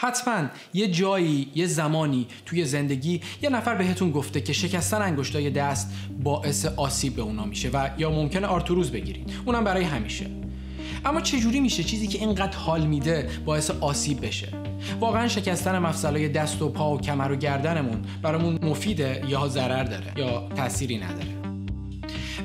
حتما 0.00 0.48
یه 0.74 0.88
جایی 0.88 1.50
یه 1.54 1.66
زمانی 1.66 2.26
توی 2.46 2.64
زندگی 2.64 3.20
یه 3.42 3.50
نفر 3.50 3.74
بهتون 3.74 4.10
گفته 4.10 4.40
که 4.40 4.52
شکستن 4.52 5.02
انگشتای 5.02 5.50
دست 5.50 5.90
باعث 6.22 6.66
آسیب 6.66 7.16
به 7.16 7.22
اونا 7.22 7.44
میشه 7.44 7.68
و 7.68 7.90
یا 7.98 8.10
ممکنه 8.10 8.46
آرتوروز 8.46 8.90
بگیرید. 8.92 9.32
اونم 9.44 9.64
برای 9.64 9.84
همیشه. 9.84 10.26
اما 11.04 11.20
چجوری 11.20 11.60
میشه 11.60 11.84
چیزی 11.84 12.06
که 12.06 12.18
اینقدر 12.18 12.56
حال 12.56 12.86
میده 12.86 13.28
باعث 13.44 13.70
آسیب 13.70 14.26
بشه؟ 14.26 14.48
واقعا 15.00 15.28
شکستن 15.28 15.78
مفصلای 15.78 16.28
دست 16.28 16.62
و 16.62 16.68
پا 16.68 16.94
و 16.94 17.00
کمر 17.00 17.32
و 17.32 17.36
گردنمون 17.36 18.02
برامون 18.22 18.58
مفیده 18.62 19.22
یا 19.28 19.48
ضرر 19.48 19.84
داره 19.84 20.12
یا 20.16 20.48
تأثیری 20.56 20.98
نداره؟ 20.98 21.39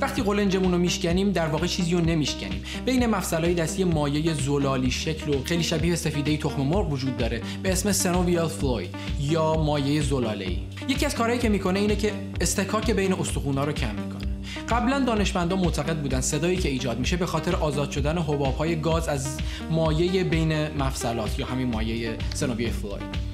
وقتی 0.05 0.21
قلنجمون 0.21 0.71
رو 0.71 0.77
میشکنیم 0.77 1.31
در 1.31 1.47
واقع 1.47 1.67
چیزی 1.67 1.93
رو 1.93 2.01
نمیشکنیم. 2.01 2.63
بین 2.85 3.05
مفصلهای 3.05 3.53
دستی 3.53 3.83
مایه 3.83 4.33
زلالی 4.33 4.91
شکل 4.91 5.35
و 5.35 5.43
خیلی 5.43 5.63
شبیه 5.63 5.95
سفیده 5.95 6.37
تخم 6.37 6.61
مرغ 6.61 6.91
وجود 6.91 7.17
داره. 7.17 7.41
به 7.63 7.71
اسم 7.71 7.91
سنوویال 7.91 8.47
فلوید 8.47 8.95
یا 9.19 9.53
مایه 9.53 10.01
زلالی 10.01 10.63
یکی 10.87 11.05
از 11.05 11.15
کارهایی 11.15 11.41
که 11.41 11.49
می‌کنه 11.49 11.79
اینه 11.79 11.95
که 11.95 12.11
اصطکاک 12.41 12.91
بین 12.91 13.13
استخونا 13.13 13.63
رو 13.63 13.71
کم 13.71 13.95
می‌کنه. 13.95 14.27
قبلا 14.69 14.99
دانشمندان 14.99 15.59
معتقد 15.59 15.97
بودن 15.97 16.21
صدایی 16.21 16.57
که 16.57 16.69
ایجاد 16.69 16.99
میشه 16.99 17.17
به 17.17 17.25
خاطر 17.25 17.55
آزاد 17.55 17.91
شدن 17.91 18.17
حبابهای 18.17 18.81
گاز 18.81 19.07
از 19.07 19.37
مایه 19.71 20.23
بین 20.23 20.67
مفصلات 20.67 21.39
یا 21.39 21.45
همین 21.45 21.67
مایه 21.67 22.17
synovial 22.33 22.71
fluid. 22.71 23.24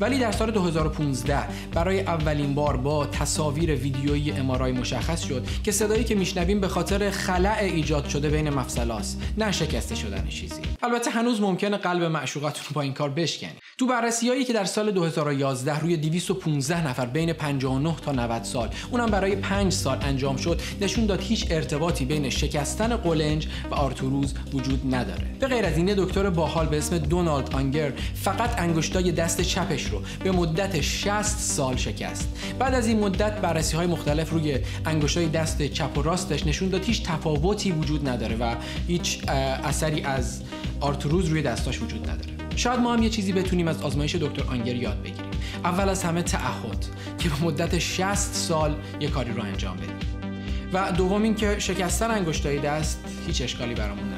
ولی 0.00 0.18
در 0.18 0.32
سال 0.32 0.50
2015 0.50 1.38
برای 1.74 2.00
اولین 2.00 2.54
بار 2.54 2.76
با 2.76 3.06
تصاویر 3.06 3.74
ویدیویی 3.74 4.32
MRI 4.32 4.72
مشخص 4.72 5.22
شد 5.22 5.46
که 5.64 5.72
صدایی 5.72 6.04
که 6.04 6.14
میشنویم 6.14 6.60
به 6.60 6.68
خاطر 6.68 7.10
خلأ 7.10 7.58
ایجاد 7.60 8.08
شده 8.08 8.28
بین 8.28 8.50
مفصلاست 8.50 9.22
نه 9.38 9.52
شکسته 9.52 9.94
شدن 9.94 10.28
چیزی. 10.28 10.62
البته 10.82 11.10
هنوز 11.10 11.40
ممکنه 11.40 11.76
قلب 11.76 12.02
معشوقتون 12.02 12.64
با 12.74 12.80
این 12.80 12.92
کار 12.92 13.10
بشکنی 13.10 13.52
تو 13.80 13.86
بررسیایی 13.86 14.44
که 14.44 14.52
در 14.52 14.64
سال 14.64 14.90
2011 14.90 15.78
روی 15.78 15.96
215 15.96 16.88
نفر 16.88 17.06
بین 17.06 17.32
59 17.32 17.96
تا 17.96 18.12
90 18.12 18.44
سال 18.44 18.68
اونم 18.90 19.06
برای 19.06 19.36
5 19.36 19.72
سال 19.72 19.98
انجام 20.02 20.36
شد 20.36 20.60
نشون 20.80 21.06
داد 21.06 21.20
هیچ 21.20 21.46
ارتباطی 21.50 22.04
بین 22.04 22.30
شکستن 22.30 22.96
قلنج 22.96 23.48
و 23.70 23.74
آرتوروز 23.74 24.34
وجود 24.52 24.94
نداره. 24.94 25.26
به 25.40 25.46
غیر 25.46 25.64
از 25.64 25.76
این 25.76 25.94
دکتر 25.96 26.30
باحال 26.30 26.66
به 26.66 26.78
اسم 26.78 26.98
دونالد 26.98 27.54
آنگر 27.54 27.92
فقط 28.14 28.60
انگشتای 28.60 29.12
دست 29.12 29.40
چپش 29.40 29.86
رو 29.86 30.02
به 30.24 30.32
مدت 30.32 30.80
60 30.80 31.22
سال 31.22 31.76
شکست. 31.76 32.28
بعد 32.58 32.74
از 32.74 32.86
این 32.86 32.98
مدت 33.00 33.40
بررسی 33.40 33.76
های 33.76 33.86
مختلف 33.86 34.30
روی 34.30 34.58
انگشتای 34.86 35.28
دست 35.28 35.62
چپ 35.62 35.98
و 35.98 36.02
راستش 36.02 36.46
نشون 36.46 36.68
داد 36.68 36.84
هیچ 36.84 37.02
تفاوتی 37.02 37.72
وجود 37.72 38.08
نداره 38.08 38.36
و 38.36 38.54
هیچ 38.86 39.28
اثری 39.28 40.02
از 40.02 40.42
آرتروز 40.80 41.28
روی 41.28 41.42
دستاش 41.42 41.82
وجود 41.82 42.10
نداره. 42.10 42.39
شاید 42.60 42.80
ما 42.80 42.92
هم 42.92 43.02
یه 43.02 43.10
چیزی 43.10 43.32
بتونیم 43.32 43.68
از 43.68 43.82
آزمایش 43.82 44.14
دکتر 44.14 44.42
آنگر 44.42 44.74
یاد 44.74 45.02
بگیریم. 45.02 45.30
اول 45.64 45.88
از 45.88 46.04
همه 46.04 46.22
تعهد 46.22 46.86
که 47.18 47.28
به 47.28 47.44
مدت 47.44 47.78
60 47.78 48.14
سال 48.14 48.76
یه 49.00 49.08
کاری 49.08 49.32
رو 49.32 49.42
انجام 49.42 49.76
بدیم. 49.76 49.96
و 50.72 50.92
دوم 50.92 51.22
اینکه 51.22 51.58
شکستن 51.58 52.10
انگشتای 52.10 52.58
دست 52.58 53.04
هیچ 53.26 53.42
اشکالی 53.42 53.74
برامون 53.74 54.10